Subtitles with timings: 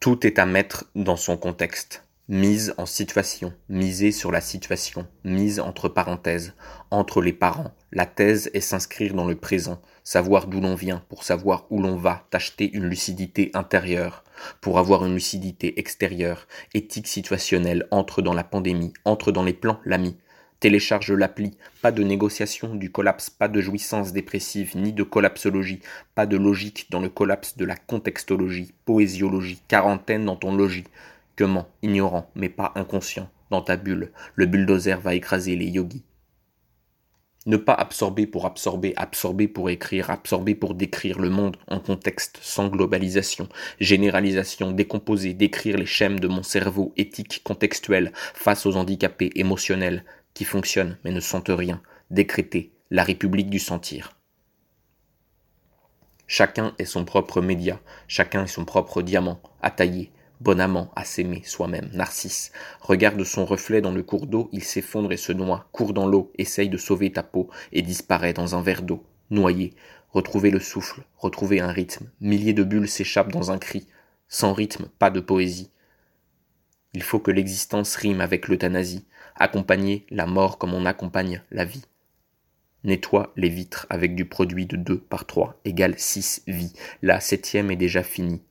[0.00, 2.04] Tout est à mettre dans son contexte.
[2.28, 6.54] Mise en situation, miser sur la situation, mise entre parenthèses,
[6.92, 7.72] entre les parents.
[7.90, 11.96] La thèse est s'inscrire dans le présent, savoir d'où l'on vient pour savoir où l'on
[11.96, 14.22] va, t'acheter une lucidité intérieure,
[14.60, 19.80] pour avoir une lucidité extérieure, éthique situationnelle, entre dans la pandémie, entre dans les plans,
[19.84, 20.16] l'ami.
[20.60, 25.78] Télécharge l'appli, pas de négociation du collapse, pas de jouissance dépressive, ni de collapsologie,
[26.16, 30.84] pas de logique dans le collapse de la contextologie, poésiologie, quarantaine dans ton logis.
[31.36, 36.02] Comment, ignorant, mais pas inconscient, dans ta bulle, le bulldozer va écraser les yogis.
[37.46, 42.40] Ne pas absorber pour absorber, absorber pour écrire, absorber pour décrire le monde en contexte,
[42.42, 49.30] sans globalisation, généralisation, décomposer, décrire les schèmes de mon cerveau éthique contextuel face aux handicapés
[49.36, 50.04] émotionnels,
[50.38, 54.16] qui fonctionnent mais ne sentent rien, décréter la République du sentir.
[56.28, 61.04] Chacun est son propre média, chacun est son propre diamant, à tailler, bon amant, à
[61.04, 61.90] s'aimer soi-même.
[61.92, 66.06] Narcisse regarde son reflet dans le cours d'eau, il s'effondre et se noie, court dans
[66.06, 69.74] l'eau, essaye de sauver ta peau et disparaît dans un verre d'eau, noyé.
[70.10, 72.12] Retrouver le souffle, retrouver un rythme.
[72.20, 73.88] Milliers de bulles s'échappent dans un cri.
[74.28, 75.72] Sans rythme, pas de poésie.
[76.94, 79.04] Il faut que l'existence rime avec l'euthanasie,
[79.38, 81.84] accompagner la mort comme on accompagne la vie.
[82.84, 86.72] Nettoie les vitres avec du produit de 2 par 3 égale 6 vies.
[87.02, 88.42] La septième est déjà finie.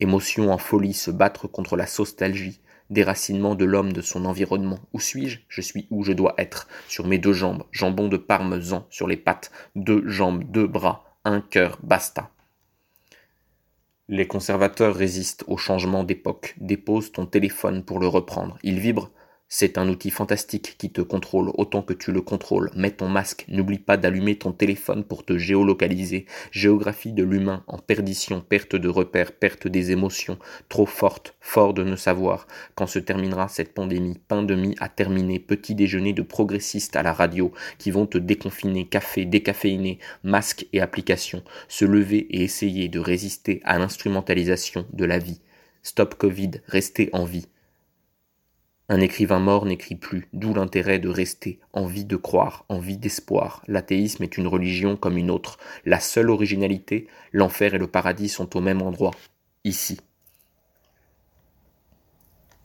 [0.00, 4.80] Émotion en folie, se battre contre la nostalgie, déracinement de l'homme de son environnement.
[4.92, 5.40] Où suis-je?
[5.48, 6.68] Je suis où je dois être.
[6.88, 11.40] Sur mes deux jambes, jambon de parmesan sur les pattes, deux jambes, deux bras, un
[11.40, 12.30] cœur, basta.
[14.08, 16.54] Les conservateurs résistent au changement d'époque.
[16.58, 18.58] Dépose ton téléphone pour le reprendre.
[18.62, 19.10] Il vibre.
[19.48, 22.70] C'est un outil fantastique qui te contrôle autant que tu le contrôles.
[22.74, 26.26] Mets ton masque, n'oublie pas d'allumer ton téléphone pour te géolocaliser.
[26.50, 31.84] Géographie de l'humain en perdition, perte de repères, perte des émotions, trop forte, fort de
[31.84, 32.48] ne savoir.
[32.74, 37.02] Quand se terminera cette pandémie, pain de mie à terminer, petit déjeuner de progressistes à
[37.02, 41.44] la radio qui vont te déconfiner, café, décaféiné, masque et application.
[41.68, 45.40] Se lever et essayer de résister à l'instrumentalisation de la vie.
[45.82, 47.46] Stop Covid, restez en vie.
[48.90, 53.62] Un écrivain mort n'écrit plus, d'où l'intérêt de rester, envie de croire, envie d'espoir.
[53.66, 55.58] L'athéisme est une religion comme une autre.
[55.86, 59.12] La seule originalité, l'enfer et le paradis sont au même endroit,
[59.64, 60.00] ici.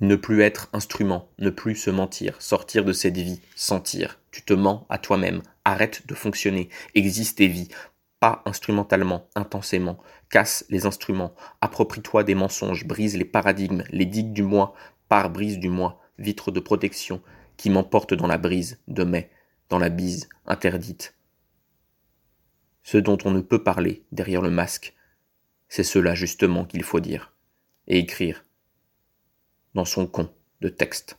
[0.02, 4.20] Ne plus être instrument, ne plus se mentir, sortir de cette vie, sentir.
[4.32, 7.70] Tu te mens à toi-même, arrête de fonctionner, existe et vis,
[8.20, 10.00] pas instrumentalement, intensément.
[10.30, 14.74] Casse les instruments, approprie-toi des mensonges, brise les paradigmes, les digues du moi,
[15.08, 17.22] pare-brise du moi, vitre de protection
[17.58, 19.32] qui m'emporte dans la brise de mai,
[19.70, 21.16] dans la bise interdite.
[22.84, 24.96] Ce dont on ne peut parler derrière le masque,
[25.68, 27.34] c'est cela justement qu'il faut dire
[27.88, 28.46] et écrire
[29.76, 30.32] dans son con
[30.62, 31.19] de texte.